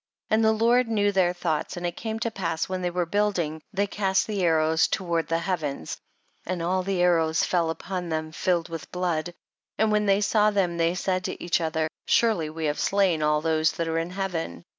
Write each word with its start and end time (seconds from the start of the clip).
29. 0.29 0.35
And 0.35 0.43
the 0.59 0.65
Lord 0.65 0.87
knew 0.87 1.11
their 1.11 1.31
thoughts, 1.31 1.77
and 1.77 1.85
it 1.85 1.95
came 1.95 2.17
to 2.21 2.31
pass 2.31 2.67
when 2.67 2.81
they 2.81 2.89
were 2.89 3.05
building 3.05 3.61
they 3.71 3.85
cast 3.85 4.25
the 4.25 4.41
arrows 4.41 4.87
toward 4.87 5.27
the 5.27 5.37
heavens, 5.37 5.95
and 6.43 6.63
all 6.63 6.81
the 6.81 6.99
arrows 7.03 7.43
fell 7.43 7.69
upon 7.69 8.09
them 8.09 8.31
filled 8.31 8.67
with 8.67 8.89
24 8.89 8.89
THE 8.89 8.89
BOOK 8.89 9.19
OF 9.19 9.25
JASHER. 9.25 9.33
blood, 9.37 9.77
and 9.83 9.91
when 9.91 10.07
ihey 10.07 10.23
saw 10.23 10.49
them 10.49 10.77
they 10.77 10.95
said 10.95 11.23
to 11.25 11.43
each 11.43 11.61
other, 11.61 11.87
surely 12.07 12.49
we 12.49 12.65
have 12.65 12.79
slain 12.79 13.21
all 13.21 13.41
those 13.41 13.73
that 13.73 13.87
are 13.87 13.99
in 13.99 14.09
heaven. 14.09 14.65